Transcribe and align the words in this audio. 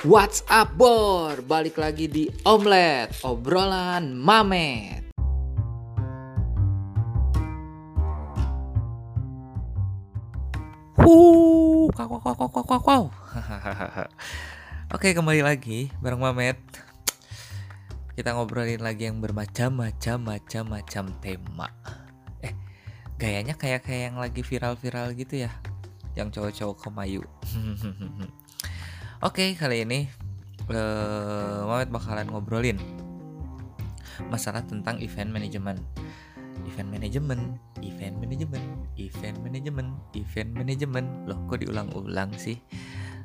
What's 0.00 0.40
up, 0.48 0.80
Bor? 0.80 1.44
Balik 1.44 1.76
lagi 1.76 2.08
di 2.08 2.24
Omlet, 2.48 3.20
obrolan 3.20 4.16
Mamet. 4.16 5.12
Kau 10.96 11.92
kau 11.92 12.16
kau 12.16 12.32
kau 12.32 12.64
kau 12.64 12.80
kau. 12.80 13.04
Oke, 14.96 15.12
kembali 15.12 15.44
lagi 15.44 15.92
bareng 16.00 16.24
Mamet. 16.24 16.56
Kita 18.16 18.32
ngobrolin 18.32 18.80
lagi 18.80 19.04
yang 19.04 19.20
bermacam-macam 19.20 20.16
macam-macam 20.16 21.04
tema. 21.20 21.68
Eh, 22.40 22.56
gayanya 23.20 23.52
kayak 23.52 23.84
kayak 23.84 24.02
yang 24.08 24.16
lagi 24.16 24.40
viral-viral 24.40 25.12
gitu 25.12 25.44
ya. 25.44 25.52
Yang 26.16 26.40
cowok-cowok 26.40 26.88
kemayu. 26.88 27.20
Oke, 29.20 29.52
kali 29.52 29.84
ini 29.84 30.08
uh, 30.72 31.68
Mamet 31.68 31.92
bakalan 31.92 32.24
ngobrolin 32.32 32.80
masalah 34.32 34.64
tentang 34.64 34.96
event 35.04 35.28
management. 35.28 35.76
Event 36.64 36.88
management, 36.88 37.60
event 37.84 38.16
management, 38.16 38.64
event 38.96 39.36
management, 39.44 39.92
event 40.16 40.50
management. 40.56 41.08
Loh, 41.28 41.36
kok 41.52 41.60
diulang-ulang 41.60 42.32
sih? 42.40 42.64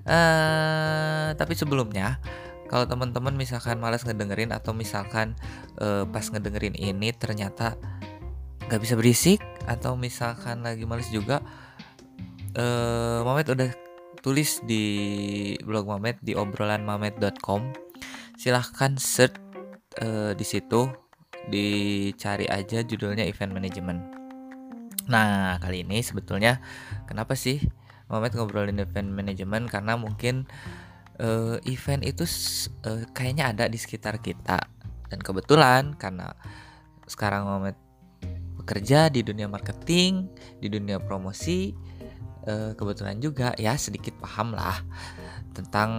Uh, 0.03 1.31
tapi 1.39 1.55
sebelumnya, 1.55 2.19
kalau 2.67 2.83
teman-teman 2.83 3.31
misalkan 3.39 3.79
malas 3.79 4.03
ngedengerin 4.03 4.51
atau 4.51 4.75
misalkan 4.75 5.31
uh, 5.79 6.03
pas 6.11 6.27
ngedengerin 6.27 6.75
ini 6.75 7.15
ternyata 7.15 7.79
nggak 8.67 8.83
bisa 8.83 8.99
berisik 8.99 9.39
atau 9.63 9.95
misalkan 9.95 10.59
lagi 10.59 10.83
males 10.83 11.07
juga, 11.07 11.39
uh, 12.59 13.23
Mamet 13.23 13.47
udah 13.47 13.84
tulis 14.25 14.57
di 14.65 15.53
blog 15.61 15.85
Mamet 15.85 16.17
di 16.25 16.33
obrolanmamet.com. 16.33 17.61
Silahkan 18.33 18.97
search 18.97 19.37
uh, 20.01 20.33
di 20.33 20.41
situ 20.41 20.89
dicari 21.45 22.49
aja 22.49 22.81
judulnya 22.81 23.21
event 23.21 23.53
management. 23.53 24.01
Nah, 25.13 25.61
kali 25.61 25.85
ini 25.85 26.01
sebetulnya 26.01 26.57
kenapa 27.05 27.37
sih 27.37 27.61
Mamet 28.09 28.33
ngobrolin 28.33 28.81
event 28.81 29.13
management 29.13 29.69
karena 29.69 29.93
mungkin 29.93 30.49
uh, 31.21 31.61
event 31.69 32.01
itu 32.01 32.25
uh, 32.89 33.05
kayaknya 33.13 33.53
ada 33.53 33.69
di 33.69 33.77
sekitar 33.77 34.25
kita 34.25 34.57
dan 35.05 35.19
kebetulan 35.21 35.93
karena 36.01 36.33
sekarang 37.05 37.45
Mamet 37.45 37.77
bekerja 38.57 39.13
di 39.13 39.21
dunia 39.21 39.45
marketing, 39.45 40.33
di 40.57 40.65
dunia 40.73 40.97
promosi, 40.97 41.77
uh, 42.47 42.71
kebetulan 42.77 43.17
juga 43.19 43.51
ya 43.59 43.75
sedikit 43.75 44.15
paham 44.21 44.53
lah 44.53 44.81
tentang 45.53 45.91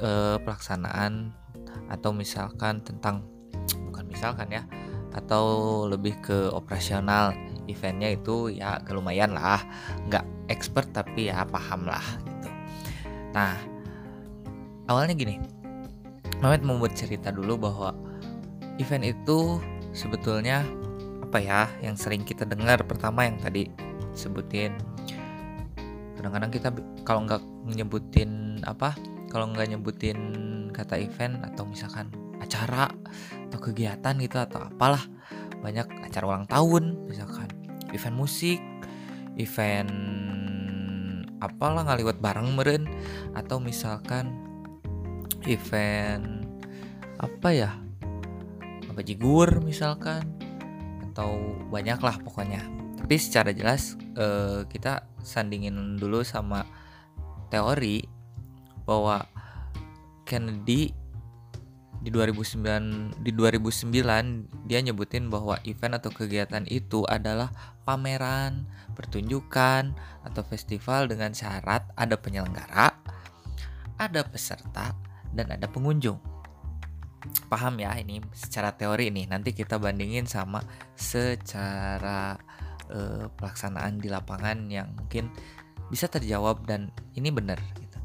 uh, 0.00 0.36
pelaksanaan 0.42 1.32
atau 1.88 2.10
misalkan 2.16 2.80
tentang 2.80 3.24
bukan 3.90 4.04
misalkan 4.08 4.48
ya 4.50 4.62
atau 5.14 5.86
lebih 5.86 6.18
ke 6.18 6.50
operasional 6.50 7.30
eventnya 7.70 8.12
itu 8.12 8.50
ya 8.50 8.82
lumayan 8.90 9.32
lah. 9.32 9.62
Nggak 10.10 10.26
expert 10.50 10.90
tapi 10.90 11.30
ya 11.30 11.46
paham 11.46 11.86
lah 11.86 12.04
gitu. 12.26 12.48
Nah 13.32 13.54
awalnya 14.90 15.14
gini. 15.14 15.38
Mamet 16.42 16.66
mau 16.66 16.76
buat 16.76 16.92
cerita 16.92 17.30
dulu 17.32 17.56
bahwa 17.70 17.94
event 18.76 19.06
itu 19.06 19.62
sebetulnya 19.94 20.66
apa 21.22 21.38
ya 21.40 21.70
yang 21.80 21.94
sering 21.94 22.26
kita 22.26 22.44
dengar 22.44 22.82
pertama 22.84 23.24
yang 23.24 23.38
tadi 23.38 23.70
sebutin 24.12 24.74
kadang-kadang 26.24 26.52
kita 26.56 26.68
kalau 27.04 27.28
nggak 27.28 27.44
nyebutin 27.68 28.64
apa 28.64 28.96
kalau 29.28 29.52
nggak 29.52 29.76
nyebutin 29.76 30.16
kata 30.72 30.96
event 30.96 31.44
atau 31.44 31.68
misalkan 31.68 32.08
acara 32.40 32.88
atau 33.52 33.60
kegiatan 33.60 34.16
gitu 34.16 34.40
atau 34.40 34.64
apalah 34.64 35.04
banyak 35.60 35.84
acara 36.00 36.24
ulang 36.24 36.48
tahun 36.48 37.04
misalkan 37.04 37.52
event 37.92 38.16
musik 38.16 38.56
event 39.36 39.92
apalah 41.44 41.84
ngaliwat 41.92 42.16
bareng 42.24 42.56
meren 42.56 42.88
atau 43.36 43.60
misalkan 43.60 44.32
event 45.44 46.48
apa 47.20 47.48
ya 47.52 47.70
apa 48.88 49.04
jigur 49.04 49.60
misalkan 49.60 50.24
atau 51.12 51.36
banyak 51.68 52.00
lah 52.00 52.16
pokoknya 52.24 52.64
tapi 53.04 53.20
secara 53.20 53.52
jelas 53.52 54.00
uh, 54.16 54.64
kita 54.64 55.04
sandingin 55.20 56.00
dulu 56.00 56.24
sama 56.24 56.64
teori 57.52 58.00
bahwa 58.88 59.28
Kennedy 60.24 60.88
di 62.00 62.08
2009 62.08 63.20
di 63.20 63.28
2009 63.36 64.64
dia 64.64 64.80
nyebutin 64.80 65.28
bahwa 65.28 65.60
event 65.68 66.00
atau 66.00 66.08
kegiatan 66.16 66.64
itu 66.64 67.04
adalah 67.04 67.52
pameran, 67.84 68.64
pertunjukan 68.96 69.92
atau 70.24 70.40
festival 70.40 71.04
dengan 71.04 71.36
syarat 71.36 71.84
ada 72.00 72.16
penyelenggara, 72.16 72.88
ada 74.00 74.20
peserta 74.24 74.96
dan 75.28 75.52
ada 75.52 75.68
pengunjung. 75.68 76.16
Paham 77.52 77.76
ya 77.84 78.00
ini 78.00 78.24
secara 78.32 78.72
teori 78.72 79.12
nih. 79.12 79.28
Nanti 79.28 79.52
kita 79.52 79.76
bandingin 79.76 80.24
sama 80.24 80.64
secara 80.96 82.40
uh, 82.90 83.30
pelaksanaan 83.38 84.00
di 84.00 84.08
lapangan 84.10 84.68
yang 84.68 84.92
mungkin 84.96 85.30
bisa 85.88 86.08
terjawab 86.08 86.64
dan 86.64 86.90
ini 87.14 87.28
benar 87.28 87.60
gitu. 87.78 87.98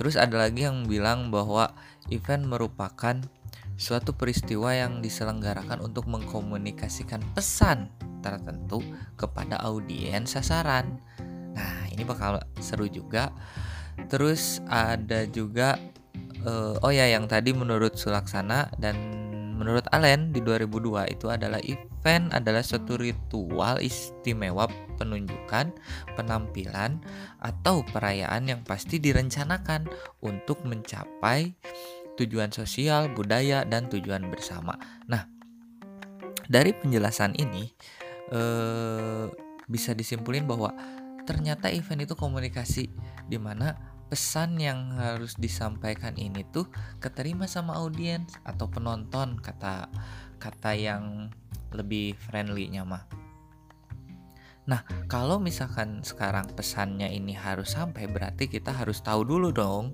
Terus 0.00 0.14
ada 0.16 0.40
lagi 0.46 0.64
yang 0.66 0.86
bilang 0.88 1.28
bahwa 1.28 1.74
event 2.10 2.46
merupakan 2.46 3.20
suatu 3.74 4.14
peristiwa 4.14 4.70
yang 4.70 5.02
diselenggarakan 5.02 5.82
untuk 5.82 6.06
mengkomunikasikan 6.06 7.20
pesan 7.34 7.90
tertentu 8.22 8.80
kepada 9.18 9.60
audiens 9.60 10.32
sasaran. 10.32 11.02
Nah, 11.54 11.90
ini 11.90 12.06
bakal 12.06 12.40
seru 12.62 12.86
juga. 12.86 13.34
Terus 14.10 14.62
ada 14.66 15.26
juga 15.26 15.78
uh, 16.46 16.78
oh 16.82 16.92
ya 16.92 17.06
yang 17.10 17.26
tadi 17.26 17.54
menurut 17.54 17.94
Sulaksana 17.94 18.74
dan 18.78 19.13
menurut 19.54 19.86
Allen 19.94 20.34
di 20.34 20.42
2002 20.42 21.14
itu 21.14 21.26
adalah 21.30 21.62
event 21.62 22.34
adalah 22.34 22.60
suatu 22.60 22.98
ritual 22.98 23.78
istimewa 23.78 24.66
penunjukan, 24.98 25.70
penampilan 26.18 26.98
atau 27.38 27.86
perayaan 27.86 28.50
yang 28.50 28.60
pasti 28.66 28.98
direncanakan 28.98 29.86
untuk 30.20 30.60
mencapai 30.66 31.54
tujuan 32.18 32.50
sosial, 32.50 33.10
budaya 33.10 33.66
dan 33.66 33.90
tujuan 33.90 34.26
bersama. 34.30 34.78
Nah, 35.10 35.26
dari 36.46 36.74
penjelasan 36.74 37.34
ini 37.38 37.70
eh, 38.30 39.26
bisa 39.66 39.96
disimpulin 39.96 40.44
bahwa 40.44 40.70
ternyata 41.24 41.72
event 41.72 42.04
itu 42.04 42.14
komunikasi 42.14 42.92
di 43.26 43.38
mana 43.40 43.93
pesan 44.08 44.60
yang 44.60 44.94
harus 45.00 45.34
disampaikan 45.40 46.14
ini 46.20 46.44
tuh 46.52 46.68
keterima 47.00 47.48
sama 47.48 47.80
audiens 47.80 48.36
atau 48.44 48.68
penonton 48.68 49.40
kata 49.40 49.88
kata 50.38 50.72
yang 50.76 51.32
lebih 51.74 52.14
friendly-nya 52.14 52.86
mah. 52.86 53.04
Nah, 54.64 54.80
kalau 55.12 55.36
misalkan 55.36 56.00
sekarang 56.00 56.48
pesannya 56.56 57.12
ini 57.12 57.36
harus 57.36 57.76
sampai 57.76 58.08
berarti 58.08 58.48
kita 58.48 58.72
harus 58.72 59.04
tahu 59.04 59.20
dulu 59.20 59.52
dong 59.52 59.92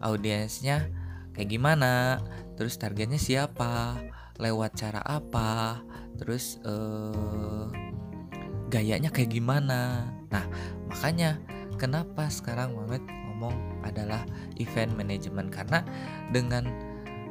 audiensnya 0.00 0.88
kayak 1.36 1.52
gimana, 1.52 2.24
terus 2.56 2.80
targetnya 2.80 3.20
siapa, 3.20 4.00
lewat 4.40 4.72
cara 4.72 5.04
apa, 5.04 5.84
terus 6.16 6.56
eh, 6.64 7.66
gayanya 8.72 9.12
kayak 9.12 9.36
gimana. 9.36 10.08
Nah, 10.32 10.44
makanya 10.88 11.36
kenapa 11.76 12.32
sekarang 12.32 12.72
Mamet 12.72 13.04
ngomong 13.36 13.84
adalah 13.84 14.24
event 14.56 14.96
management 14.96 15.52
karena 15.52 15.84
dengan 16.32 16.64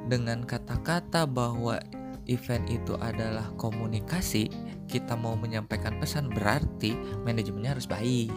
dengan 0.06 0.46
kata-kata 0.46 1.25
bahwa 1.25 1.81
event 2.30 2.62
itu 2.69 2.94
adalah 3.02 3.50
komunikasi, 3.57 4.54
kita 4.86 5.18
mau 5.18 5.34
menyampaikan 5.34 5.98
pesan 5.98 6.30
berarti 6.30 6.94
manajemennya 7.25 7.74
harus 7.74 7.90
baik. 7.90 8.30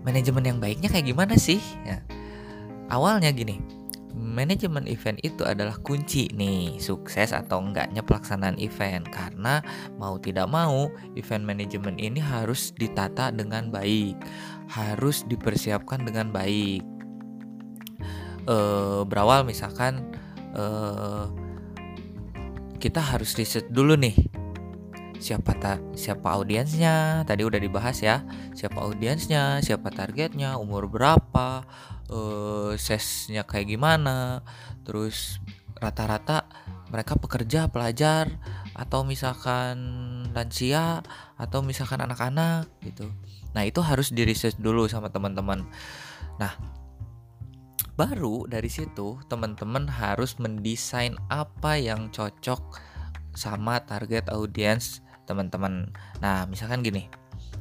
Manajemen 0.00 0.48
yang 0.48 0.58
baiknya 0.64 0.88
kayak 0.88 1.12
gimana 1.12 1.36
sih? 1.36 1.60
Ya. 1.84 2.00
Awalnya 2.88 3.28
gini, 3.36 3.60
manajemen 4.18 4.84
event 4.90 5.22
itu 5.22 5.46
adalah 5.46 5.78
kunci 5.80 6.26
nih 6.34 6.82
sukses 6.82 7.30
atau 7.30 7.62
enggaknya 7.62 8.02
pelaksanaan 8.02 8.58
event 8.58 9.06
karena 9.08 9.62
mau 9.94 10.18
tidak 10.18 10.50
mau 10.50 10.90
event 11.14 11.46
manajemen 11.46 11.94
ini 11.96 12.18
harus 12.18 12.74
ditata 12.74 13.30
dengan 13.30 13.70
baik 13.70 14.18
harus 14.68 15.24
dipersiapkan 15.24 16.04
dengan 16.04 16.28
baik. 16.28 16.84
E, 18.44 18.56
berawal 19.08 19.48
misalkan 19.48 20.12
e, 20.52 20.64
kita 22.78 23.00
harus 23.00 23.34
riset 23.34 23.68
dulu 23.72 23.96
nih 23.96 24.14
siapa 25.18 25.54
ta 25.58 25.82
siapa 25.94 26.34
audiensnya? 26.34 27.26
Tadi 27.26 27.42
udah 27.42 27.60
dibahas 27.60 28.00
ya. 28.02 28.22
Siapa 28.54 28.82
audiensnya? 28.82 29.58
Siapa 29.62 29.90
targetnya? 29.90 30.58
Umur 30.58 30.86
berapa? 30.90 31.66
Uh, 32.08 32.72
sesnya 32.78 33.44
kayak 33.44 33.74
gimana? 33.74 34.42
Terus 34.86 35.42
rata-rata 35.78 36.48
mereka 36.88 37.14
pekerja 37.14 37.68
pelajar 37.68 38.32
atau 38.74 39.04
misalkan 39.04 39.76
lansia 40.32 41.02
atau 41.36 41.60
misalkan 41.60 42.00
anak-anak 42.02 42.70
gitu. 42.82 43.10
Nah 43.52 43.66
itu 43.66 43.82
harus 43.84 44.10
di 44.14 44.24
research 44.24 44.56
dulu 44.58 44.88
sama 44.88 45.12
teman-teman. 45.12 45.66
Nah 46.40 46.52
baru 47.98 48.46
dari 48.46 48.70
situ 48.70 49.18
teman-teman 49.26 49.90
harus 49.90 50.38
mendesain 50.38 51.18
apa 51.26 51.74
yang 51.74 52.14
cocok 52.14 52.78
sama 53.34 53.82
target 53.82 54.30
audiens 54.30 55.02
teman-teman. 55.28 55.92
Nah, 56.24 56.48
misalkan 56.48 56.80
gini. 56.80 57.12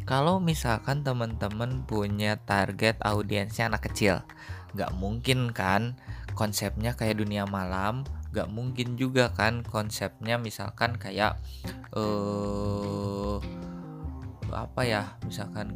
Kalau 0.08 0.40
misalkan 0.40 1.04
teman-teman 1.04 1.84
punya 1.84 2.40
target 2.48 2.96
audiensnya 3.04 3.68
anak 3.68 3.92
kecil, 3.92 4.24
nggak 4.72 4.96
mungkin 4.96 5.52
kan 5.52 6.00
konsepnya 6.32 6.96
kayak 6.96 7.20
dunia 7.20 7.44
malam, 7.44 8.08
nggak 8.32 8.48
mungkin 8.48 8.96
juga 8.96 9.36
kan 9.36 9.68
konsepnya 9.68 10.40
misalkan 10.40 10.96
kayak 10.96 11.36
eh 11.92 13.36
apa 14.48 14.82
ya, 14.88 15.04
misalkan 15.28 15.76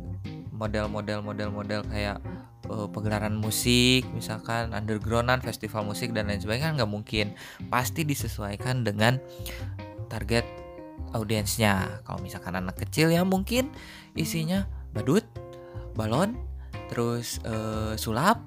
model-model 0.55 1.19
model-model 1.27 1.83
kayak 1.91 2.23
uh, 2.71 2.87
pegelaran 2.87 3.35
musik, 3.35 4.07
misalkan 4.15 4.71
undergroundan, 4.71 5.43
festival 5.43 5.83
musik 5.83 6.15
dan 6.15 6.31
lain 6.31 6.39
sebagainya 6.39 6.71
kan 6.71 6.75
nggak 6.79 6.91
mungkin. 6.91 7.35
Pasti 7.67 8.07
disesuaikan 8.07 8.87
dengan 8.87 9.19
target 10.07 10.60
audiensnya. 11.11 12.03
Kalau 12.07 12.19
misalkan 12.23 12.55
anak 12.57 12.79
kecil 12.81 13.11
ya 13.11 13.23
mungkin 13.23 13.71
isinya 14.15 14.67
badut 14.91 15.23
balon 15.95 16.35
terus 16.91 17.39
uh, 17.47 17.95
sulap 17.95 18.43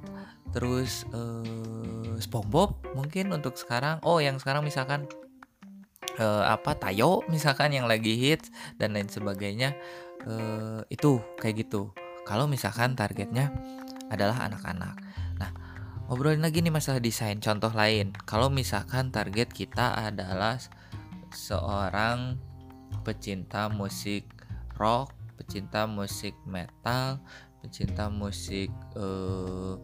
terus 0.53 1.09
uh, 1.11 2.15
SpongeBob 2.21 2.79
mungkin 2.95 3.35
untuk 3.35 3.59
sekarang. 3.59 3.99
Oh 4.07 4.23
yang 4.23 4.39
sekarang 4.39 4.63
misalkan 4.63 5.11
uh, 6.21 6.45
apa 6.47 6.79
Tayo 6.79 7.27
misalkan 7.27 7.75
yang 7.75 7.91
lagi 7.91 8.15
hits 8.15 8.53
dan 8.79 8.95
lain 8.95 9.11
sebagainya. 9.11 9.75
Uh, 10.25 10.81
itu 10.89 11.21
kayak 11.37 11.67
gitu. 11.69 11.93
Kalau 12.25 12.49
misalkan 12.49 12.97
targetnya 12.97 13.53
adalah 14.09 14.49
anak-anak. 14.49 14.97
Nah 15.37 15.51
ngobrolin 16.09 16.41
lagi 16.41 16.63
nih 16.63 16.73
masalah 16.73 17.03
desain 17.03 17.43
contoh 17.43 17.75
lain. 17.75 18.15
Kalau 18.25 18.49
misalkan 18.49 19.11
target 19.11 19.51
kita 19.53 19.99
adalah 20.01 20.57
seorang 21.35 22.39
pecinta 23.05 23.69
musik 23.69 24.27
rock, 24.81 25.13
pecinta 25.37 25.85
musik 25.85 26.35
metal, 26.49 27.21
pecinta 27.61 28.09
musik 28.11 28.73
uh, 28.97 29.77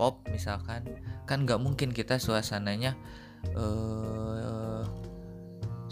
pop 0.00 0.24
misalkan, 0.32 0.88
kan 1.28 1.44
nggak 1.44 1.60
mungkin 1.60 1.92
kita 1.92 2.16
suasananya 2.16 2.96
uh, 3.52 4.82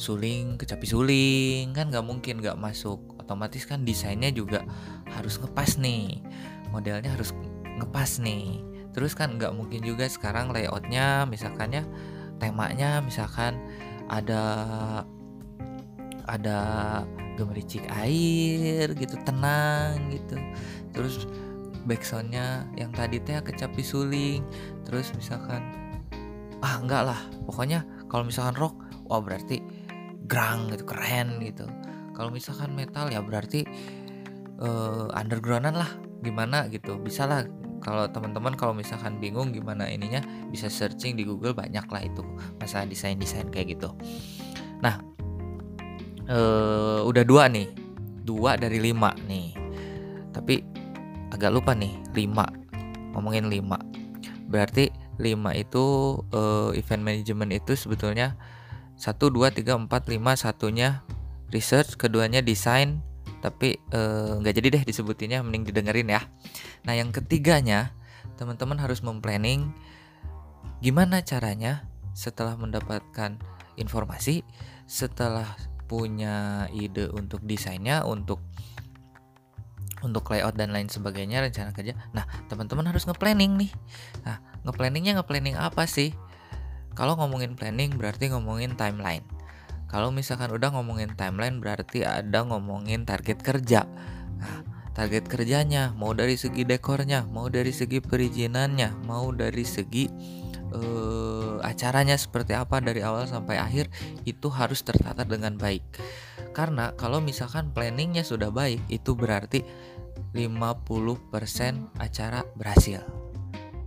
suling 0.00 0.56
kecapi 0.56 0.86
suling. 0.88 1.76
Kan 1.76 1.92
nggak 1.92 2.04
mungkin 2.04 2.40
nggak 2.40 2.58
masuk. 2.58 2.98
Otomatis 3.20 3.68
kan 3.68 3.86
desainnya 3.86 4.32
juga 4.34 4.66
harus 5.12 5.38
ngepas 5.38 5.78
nih. 5.78 6.18
Modelnya 6.72 7.12
harus 7.14 7.30
ngepas 7.78 8.18
nih. 8.18 8.64
Terus 8.92 9.16
kan 9.16 9.38
nggak 9.38 9.54
mungkin 9.56 9.80
juga 9.84 10.08
sekarang 10.08 10.52
layoutnya 10.52 11.24
misalkannya 11.24 11.86
temanya 12.36 12.98
misalkan 13.00 13.56
ada 14.10 14.42
ada 16.32 16.58
gemericik 17.36 17.84
air 17.92 18.88
gitu 18.96 19.20
tenang 19.28 20.00
gitu. 20.08 20.40
Terus 20.96 21.28
backsoundnya 21.84 22.64
yang 22.78 22.94
tadi 22.96 23.20
teh 23.20 23.36
kecapi 23.42 23.82
suling 23.84 24.40
terus 24.86 25.12
misalkan 25.18 25.60
ah 26.62 26.78
enggak 26.78 27.02
lah 27.10 27.20
pokoknya 27.42 27.82
kalau 28.06 28.22
misalkan 28.22 28.54
rock 28.54 28.78
wah 29.10 29.18
berarti 29.18 29.60
grang 30.24 30.72
gitu 30.72 30.88
keren 30.88 31.42
gitu. 31.44 31.68
Kalau 32.16 32.32
misalkan 32.32 32.72
metal 32.72 33.10
ya 33.12 33.20
berarti 33.20 33.66
uh, 34.62 35.10
undergroundan 35.12 35.76
lah 35.76 35.90
gimana 36.22 36.70
gitu. 36.70 36.96
Bisa 37.02 37.26
lah 37.26 37.44
kalau 37.82 38.06
teman-teman 38.06 38.54
kalau 38.54 38.70
misalkan 38.70 39.18
bingung 39.18 39.50
gimana 39.50 39.90
ininya 39.90 40.22
bisa 40.54 40.70
searching 40.70 41.18
di 41.18 41.26
Google 41.26 41.50
banyak 41.50 41.82
lah 41.90 42.02
itu 42.06 42.22
masalah 42.62 42.86
desain 42.86 43.18
desain 43.18 43.50
kayak 43.50 43.74
gitu. 43.74 43.90
Nah 44.78 45.02
uh, 46.28 47.00
udah 47.06 47.24
dua 47.24 47.48
nih. 47.48 47.70
Dua 48.22 48.54
dari 48.54 48.78
lima 48.78 49.10
nih. 49.26 49.56
Tapi 50.30 50.62
agak 51.34 51.50
lupa 51.50 51.72
nih 51.74 51.94
lima. 52.14 52.46
Ngomongin 53.16 53.48
lima. 53.48 53.78
Berarti 54.46 54.92
lima 55.20 55.54
itu 55.56 56.18
uh, 56.32 56.70
event 56.74 57.02
management 57.02 57.52
itu 57.56 57.72
sebetulnya 57.76 58.36
satu 58.96 59.32
dua 59.32 59.50
tiga 59.50 59.74
empat 59.74 60.06
lima 60.06 60.36
satunya 60.38 61.02
research 61.50 61.96
keduanya 61.98 62.44
desain. 62.44 63.02
Tapi 63.42 63.74
eh, 63.74 64.32
nggak 64.38 64.54
uh, 64.54 64.56
jadi 64.62 64.68
deh 64.70 64.84
disebutinnya 64.86 65.42
mending 65.42 65.66
didengerin 65.66 66.14
ya. 66.14 66.22
Nah 66.86 66.94
yang 66.94 67.10
ketiganya 67.10 67.90
teman-teman 68.38 68.78
harus 68.78 69.02
memplanning 69.02 69.74
gimana 70.78 71.26
caranya 71.26 71.90
setelah 72.14 72.54
mendapatkan 72.54 73.42
informasi 73.74 74.46
setelah 74.86 75.58
punya 75.92 76.64
ide 76.72 77.12
untuk 77.12 77.44
desainnya 77.44 78.08
untuk 78.08 78.40
untuk 80.00 80.24
layout 80.32 80.56
dan 80.56 80.72
lain 80.72 80.88
sebagainya 80.88 81.44
rencana 81.44 81.76
kerja. 81.76 81.92
Nah 82.16 82.24
teman-teman 82.48 82.88
harus 82.88 83.04
nge-planning 83.04 83.60
nih. 83.60 83.70
Nah 84.24 84.40
nge-planningnya 84.64 85.20
nge-planning 85.20 85.60
apa 85.60 85.84
sih? 85.84 86.16
Kalau 86.96 87.20
ngomongin 87.20 87.52
planning 87.60 87.92
berarti 88.00 88.32
ngomongin 88.32 88.72
timeline. 88.72 89.22
Kalau 89.92 90.08
misalkan 90.08 90.48
udah 90.48 90.72
ngomongin 90.72 91.12
timeline 91.12 91.60
berarti 91.60 92.08
ada 92.08 92.40
ngomongin 92.48 93.04
target 93.04 93.44
kerja. 93.44 93.84
Nah 94.40 94.64
target 94.96 95.28
kerjanya 95.28 95.92
mau 95.92 96.16
dari 96.16 96.40
segi 96.40 96.64
dekornya 96.64 97.28
mau 97.28 97.52
dari 97.52 97.72
segi 97.72 98.00
perizinannya 98.00 99.04
mau 99.08 99.28
dari 99.32 99.64
segi 99.64 100.08
uh, 100.72 101.60
acaranya 101.62 102.16
seperti 102.18 102.56
apa 102.56 102.80
dari 102.80 103.04
awal 103.04 103.28
sampai 103.28 103.60
akhir 103.60 103.92
itu 104.24 104.48
harus 104.48 104.82
tertata 104.82 105.22
dengan 105.22 105.56
baik. 105.56 105.84
Karena 106.52 106.92
kalau 106.96 107.20
misalkan 107.22 107.72
planningnya 107.72 108.24
sudah 108.26 108.52
baik 108.52 108.80
itu 108.92 109.16
berarti 109.16 109.64
50% 110.32 112.00
acara 112.00 112.44
berhasil. 112.56 113.00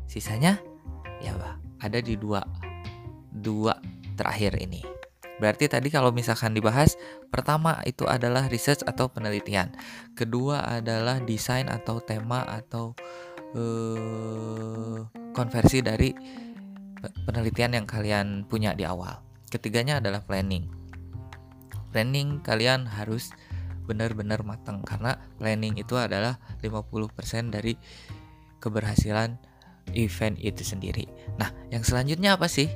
Sisanya 0.09 0.61
ya 1.21 1.33
bah, 1.37 1.57
ada 1.81 2.01
di 2.01 2.17
dua 2.17 2.41
dua 3.29 3.77
terakhir 4.17 4.57
ini. 4.61 4.81
Berarti 5.35 5.67
tadi 5.67 5.91
kalau 5.91 6.15
misalkan 6.15 6.55
dibahas, 6.55 6.95
pertama 7.27 7.83
itu 7.83 8.07
adalah 8.07 8.47
research 8.47 8.87
atau 8.87 9.11
penelitian. 9.11 9.67
Kedua 10.15 10.63
adalah 10.63 11.19
desain 11.19 11.67
atau 11.67 11.99
tema 11.99 12.47
atau 12.47 12.95
uh, 13.51 15.03
konversi 15.35 15.83
dari 15.83 16.15
penelitian 17.27 17.77
yang 17.77 17.87
kalian 17.87 18.47
punya 18.47 18.73
di 18.73 18.87
awal. 18.87 19.21
Ketiganya 19.49 20.03
adalah 20.03 20.23
planning. 20.23 20.67
Planning 21.95 22.43
kalian 22.43 22.89
harus 22.89 23.31
benar-benar 23.85 24.41
matang 24.41 24.81
karena 24.81 25.15
planning 25.37 25.77
itu 25.77 25.95
adalah 25.95 26.41
50% 26.59 27.53
dari 27.53 27.77
keberhasilan 28.59 29.37
event 29.93 30.35
itu 30.41 30.65
sendiri. 30.65 31.05
Nah, 31.37 31.53
yang 31.69 31.85
selanjutnya 31.85 32.33
apa 32.35 32.49
sih? 32.49 32.67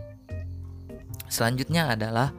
Selanjutnya 1.26 1.98
adalah 1.98 2.32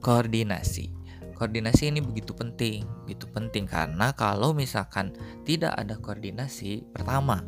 koordinasi. 0.00 0.92
Koordinasi 1.36 1.92
ini 1.92 2.00
begitu 2.00 2.32
penting, 2.32 2.86
begitu 3.04 3.28
penting 3.28 3.68
karena 3.68 4.14
kalau 4.16 4.56
misalkan 4.56 5.12
tidak 5.44 5.76
ada 5.76 5.98
koordinasi, 5.98 6.88
pertama 6.94 7.44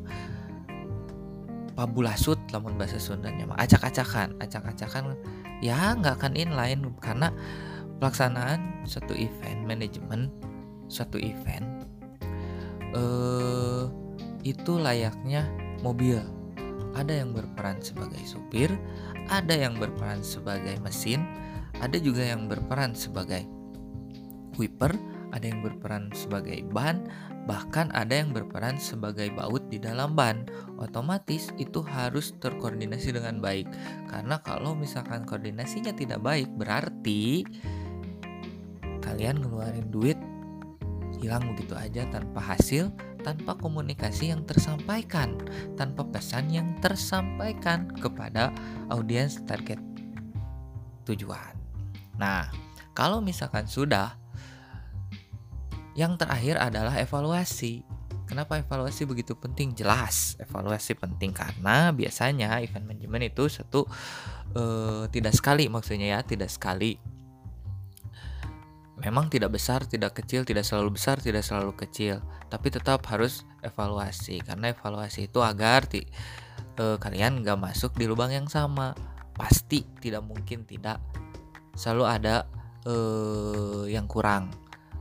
pabulasut 1.76 2.40
lamun 2.50 2.80
bahasa 2.80 2.96
Sundanya 2.96 3.44
mah. 3.44 3.60
Acak-acakan 3.60 4.40
acak-acakan 4.40 5.14
ya 5.60 5.92
nggak 5.94 6.16
akan 6.18 6.32
inline 6.34 6.82
karena 7.04 7.28
pelaksanaan 8.00 8.84
suatu 8.88 9.12
event 9.12 9.64
manajemen 9.68 10.32
suatu 10.88 11.20
event 11.20 11.84
eh 12.96 13.84
itu 14.46 14.78
layaknya 14.78 15.44
mobil. 15.84 16.18
Ada 16.96 17.20
yang 17.20 17.36
berperan 17.36 17.84
sebagai 17.84 18.24
supir 18.24 18.72
ada 19.28 19.52
yang 19.52 19.76
berperan 19.76 20.24
sebagai 20.24 20.80
mesin 20.80 21.26
ada 21.82 22.00
juga 22.00 22.24
yang 22.24 22.48
berperan 22.48 22.96
sebagai 22.96 23.44
wiper 24.56 24.96
ada 25.36 25.44
yang 25.52 25.60
berperan 25.60 26.08
sebagai 26.16 26.64
ban 26.72 27.04
bahkan 27.46 27.88
ada 27.94 28.10
yang 28.10 28.34
berperan 28.34 28.76
sebagai 28.76 29.30
baut 29.32 29.62
di 29.70 29.78
dalam 29.78 30.18
ban. 30.18 30.44
Otomatis 30.82 31.54
itu 31.56 31.80
harus 31.86 32.34
terkoordinasi 32.42 33.14
dengan 33.14 33.38
baik. 33.38 33.70
Karena 34.10 34.42
kalau 34.42 34.74
misalkan 34.74 35.22
koordinasinya 35.22 35.94
tidak 35.94 36.20
baik, 36.20 36.50
berarti 36.58 37.46
kalian 39.06 39.38
ngeluarin 39.38 39.88
duit 39.94 40.18
hilang 41.22 41.46
begitu 41.54 41.78
aja 41.78 42.02
tanpa 42.10 42.42
hasil, 42.42 42.90
tanpa 43.22 43.54
komunikasi 43.56 44.34
yang 44.34 44.42
tersampaikan, 44.44 45.38
tanpa 45.78 46.02
pesan 46.10 46.50
yang 46.50 46.74
tersampaikan 46.82 47.88
kepada 48.02 48.50
audiens 48.90 49.40
target 49.46 49.78
tujuan. 51.06 51.54
Nah, 52.18 52.50
kalau 52.92 53.22
misalkan 53.22 53.70
sudah, 53.70 54.18
yang 55.96 56.20
terakhir 56.20 56.60
adalah 56.60 56.94
evaluasi. 57.00 57.82
Kenapa 58.26 58.58
evaluasi 58.60 59.06
begitu 59.06 59.38
penting? 59.38 59.72
Jelas, 59.72 60.36
evaluasi 60.42 60.98
penting 60.98 61.30
karena 61.32 61.94
biasanya 61.94 62.58
event 62.60 62.84
manajemen 62.84 63.30
itu 63.30 63.46
satu 63.48 63.86
uh, 64.58 65.06
tidak 65.08 65.32
sekali 65.32 65.70
maksudnya 65.70 66.18
ya, 66.18 66.20
tidak 66.26 66.50
sekali 66.52 66.98
memang 68.96 69.28
tidak 69.28 69.52
besar, 69.52 69.84
tidak 69.84 70.16
kecil, 70.16 70.42
tidak 70.48 70.64
selalu 70.64 70.96
besar, 70.96 71.20
tidak 71.20 71.44
selalu 71.44 71.76
kecil, 71.76 72.24
tapi 72.48 72.72
tetap 72.72 73.04
harus 73.12 73.44
evaluasi 73.60 74.40
karena 74.40 74.72
evaluasi 74.72 75.28
itu 75.28 75.44
agar 75.44 75.84
ti, 75.84 76.08
e, 76.80 76.84
kalian 76.96 77.44
nggak 77.44 77.60
masuk 77.60 77.92
di 77.94 78.08
lubang 78.08 78.32
yang 78.32 78.48
sama. 78.48 78.96
Pasti 79.36 79.84
tidak 80.00 80.24
mungkin 80.24 80.64
tidak 80.64 80.96
selalu 81.76 82.04
ada 82.08 82.48
e, 82.88 82.94
yang 83.92 84.08
kurang, 84.08 84.48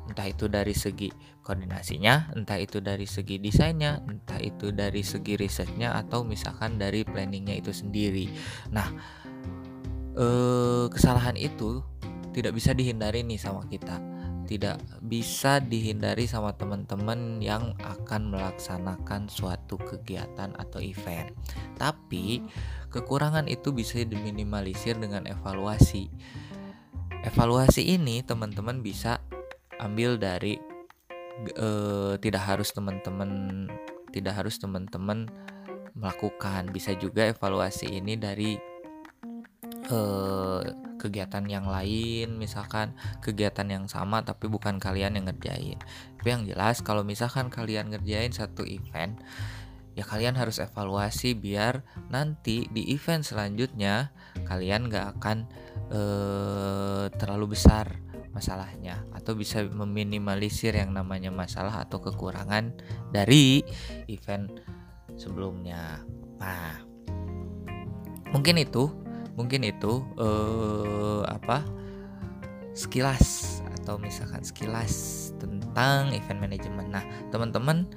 entah 0.10 0.28
itu 0.30 0.46
dari 0.50 0.74
segi 0.74 1.10
koordinasinya, 1.46 2.34
entah 2.34 2.58
itu 2.58 2.82
dari 2.82 3.06
segi 3.06 3.38
desainnya, 3.38 4.02
entah 4.06 4.42
itu 4.42 4.74
dari 4.74 5.06
segi 5.06 5.38
risetnya 5.38 5.94
atau 5.94 6.26
misalkan 6.26 6.82
dari 6.82 7.06
planningnya 7.06 7.62
itu 7.62 7.70
sendiri. 7.70 8.30
Nah, 8.74 8.90
e, 10.18 10.26
kesalahan 10.90 11.38
itu 11.38 11.86
tidak 12.34 12.58
bisa 12.58 12.74
dihindari 12.74 13.22
nih 13.22 13.40
sama 13.40 13.64
kita 13.70 14.16
tidak 14.46 14.78
bisa 15.02 15.58
dihindari 15.58 16.30
sama 16.30 16.54
teman-teman 16.54 17.42
yang 17.42 17.74
akan 17.82 18.30
melaksanakan 18.30 19.28
suatu 19.28 19.76
kegiatan 19.82 20.54
atau 20.56 20.80
event. 20.80 21.34
Tapi 21.76 22.46
kekurangan 22.94 23.50
itu 23.50 23.74
bisa 23.74 24.00
diminimalisir 24.06 24.96
dengan 25.02 25.26
evaluasi. 25.26 26.08
Evaluasi 27.26 27.98
ini 27.98 28.22
teman-teman 28.22 28.86
bisa 28.86 29.20
ambil 29.80 30.16
dari 30.20 30.60
eh, 31.56 32.14
tidak 32.20 32.44
harus 32.44 32.72
teman-teman 32.72 33.66
tidak 34.16 34.34
harus 34.40 34.56
teman-teman 34.56 35.28
melakukan. 35.96 36.72
Bisa 36.72 36.96
juga 36.96 37.28
evaluasi 37.28 37.92
ini 37.92 38.16
dari 38.16 38.56
eh, 39.92 40.62
kegiatan 41.06 41.46
yang 41.46 41.70
lain 41.70 42.40
misalkan 42.42 42.98
kegiatan 43.22 43.70
yang 43.70 43.86
sama 43.86 44.26
tapi 44.26 44.50
bukan 44.50 44.82
kalian 44.82 45.22
yang 45.22 45.30
ngerjain 45.30 45.78
tapi 46.18 46.28
yang 46.34 46.44
jelas 46.50 46.82
kalau 46.82 47.06
misalkan 47.06 47.54
kalian 47.54 47.94
ngerjain 47.94 48.34
satu 48.34 48.66
event 48.66 49.22
ya 49.94 50.02
kalian 50.02 50.34
harus 50.34 50.58
evaluasi 50.58 51.38
biar 51.38 51.86
nanti 52.10 52.66
di 52.74 52.90
event 52.90 53.22
selanjutnya 53.22 54.10
kalian 54.50 54.90
gak 54.90 55.20
akan 55.20 55.46
eh, 55.94 57.06
terlalu 57.16 57.54
besar 57.54 58.02
masalahnya 58.36 59.08
atau 59.16 59.32
bisa 59.32 59.64
meminimalisir 59.64 60.76
yang 60.76 60.92
namanya 60.92 61.32
masalah 61.32 61.88
atau 61.88 62.04
kekurangan 62.04 62.76
dari 63.16 63.64
event 64.12 64.52
sebelumnya. 65.16 66.04
Nah, 66.36 66.84
mungkin 68.36 68.60
itu 68.60 68.92
mungkin 69.40 69.64
itu 69.64 70.04
uh, 70.20 71.24
apa 71.24 71.64
sekilas 72.76 73.60
atau 73.82 73.96
misalkan 73.96 74.44
sekilas 74.44 75.32
tentang 75.40 76.12
event 76.12 76.44
management. 76.44 76.92
Nah, 76.92 77.04
teman-teman 77.32 77.88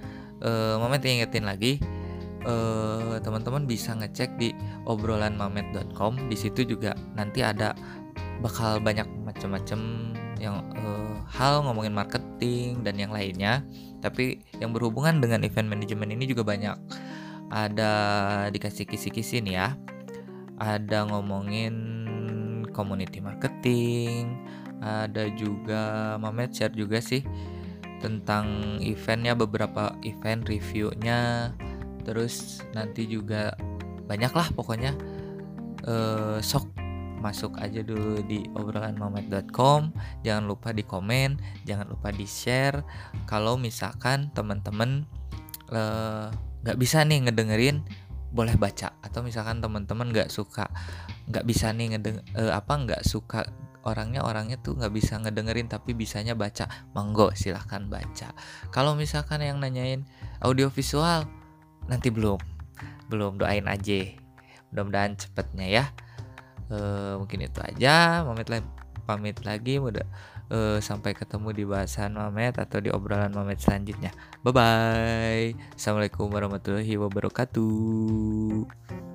uh, 0.46 0.78
Mamet 0.78 1.02
ingetin 1.02 1.50
lagi 1.50 1.82
uh, 2.46 3.18
teman-teman 3.18 3.66
bisa 3.66 3.94
ngecek 3.98 4.38
di 4.38 4.54
obrolanmamet.com. 4.86 6.30
Di 6.30 6.36
situ 6.38 6.62
juga 6.62 6.94
nanti 7.18 7.42
ada 7.42 7.74
bakal 8.38 8.78
banyak 8.78 9.06
macam-macam 9.26 10.14
yang 10.38 10.64
uh, 10.78 11.22
hal 11.28 11.66
ngomongin 11.66 11.94
marketing 11.94 12.82
dan 12.86 12.96
yang 12.98 13.12
lainnya. 13.12 13.62
Tapi 13.98 14.42
yang 14.62 14.70
berhubungan 14.70 15.18
dengan 15.18 15.42
event 15.42 15.66
management 15.66 16.14
ini 16.14 16.24
juga 16.30 16.46
banyak. 16.46 16.76
Ada 17.48 17.92
dikasih 18.52 18.84
kisi-kisi 18.84 19.40
nih 19.40 19.54
ya 19.56 19.68
ada 20.58 21.06
ngomongin 21.06 21.74
community 22.74 23.22
marketing, 23.22 24.42
ada 24.82 25.30
juga 25.38 26.14
Mamet 26.18 26.50
share 26.54 26.74
juga 26.74 26.98
sih 26.98 27.22
tentang 27.98 28.78
eventnya 28.82 29.34
beberapa 29.34 29.94
event 30.06 30.46
reviewnya 30.46 31.50
terus 32.06 32.62
nanti 32.70 33.10
juga 33.10 33.58
banyak 34.06 34.30
lah 34.30 34.48
pokoknya 34.54 34.94
uh, 35.82 36.38
sok 36.38 36.70
masuk 37.18 37.58
aja 37.58 37.82
dulu 37.82 38.22
di 38.24 38.46
obrolanmamet.com 38.54 39.90
jangan 40.22 40.44
lupa 40.46 40.70
di 40.70 40.86
komen 40.86 41.38
jangan 41.66 41.90
lupa 41.90 42.14
di 42.14 42.24
share. 42.24 42.82
Kalau 43.26 43.58
misalkan 43.58 44.30
teman-teman 44.32 45.04
eh, 45.70 46.26
nggak 46.64 46.76
uh, 46.76 46.80
bisa 46.80 47.02
nih 47.04 47.28
ngedengerin 47.28 47.84
boleh 48.32 48.54
baca. 48.56 48.94
Atau 49.04 49.26
misalkan 49.26 49.60
teman-teman 49.60 50.10
nggak 50.14 50.30
suka 50.32 50.70
nggak 51.28 51.44
bisa 51.44 51.74
nih 51.74 51.96
ngedeng 51.96 52.24
uh, 52.38 52.56
apa 52.56 52.72
nggak 52.72 53.02
suka 53.04 53.44
orangnya 53.84 54.24
orangnya 54.24 54.60
tuh 54.60 54.76
nggak 54.76 54.92
bisa 54.92 55.16
ngedengerin 55.16 55.68
tapi 55.70 55.96
bisanya 55.96 56.32
baca 56.32 56.70
monggo 56.96 57.34
silahkan 57.36 57.84
baca. 57.90 58.32
Kalau 58.72 58.94
misalkan 58.96 59.44
yang 59.44 59.60
nanyain 59.60 60.06
audio 60.40 60.70
visual 60.72 61.26
nanti 61.90 62.08
belum. 62.08 62.38
Belum 63.08 63.40
doain 63.40 63.64
aja. 63.64 64.04
Mudah-mudahan 64.68 65.16
cepetnya 65.16 65.64
ya 65.64 65.84
uh, 66.72 67.20
mungkin 67.20 67.44
itu 67.44 67.60
aja 67.60 68.24
pamit 68.24 68.48
pamit 69.08 69.40
lagi 69.44 69.80
mudah 69.80 70.04
uh, 70.52 70.78
sampai 70.84 71.16
ketemu 71.16 71.48
di 71.56 71.64
bahasan 71.64 72.12
Mamet 72.16 72.60
atau 72.60 72.80
di 72.80 72.92
obrolan 72.92 73.32
Mamet 73.32 73.60
selanjutnya. 73.60 74.12
Bye 74.44 74.52
bye. 74.52 75.48
Assalamualaikum 75.72 76.28
warahmatullahi 76.28 76.94
wabarakatuh. 77.00 79.07